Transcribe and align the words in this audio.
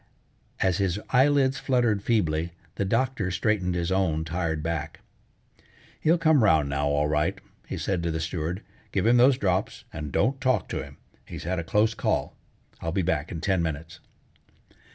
As 0.61 0.79
his 0.79 0.99
eyelids 1.11 1.59
fluttered 1.59 2.01
feebly, 2.01 2.53
the 2.73 2.85
doctor 2.85 3.29
straightened 3.29 3.75
his 3.75 3.91
own 3.91 4.25
tired 4.25 4.63
back. 4.63 5.01
"He'll 5.99 6.17
come 6.17 6.43
round 6.43 6.67
now, 6.69 6.87
all 6.87 7.07
right," 7.07 7.39
he 7.67 7.77
said 7.77 8.01
to 8.01 8.09
the 8.09 8.19
steward. 8.19 8.63
"Give 8.91 9.05
him 9.05 9.17
those 9.17 9.37
drops 9.37 9.83
and 9.93 10.11
don't 10.11 10.41
talk 10.41 10.67
to 10.69 10.81
him. 10.83 10.97
He's 11.23 11.43
had 11.43 11.59
a 11.59 11.63
close 11.63 11.93
call. 11.93 12.35
I'll 12.81 12.91
be 12.91 13.03
back 13.03 13.31
in 13.31 13.41
ten 13.41 13.61
minutes." 13.61 13.99